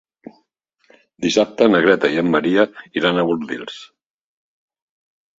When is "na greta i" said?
1.73-2.17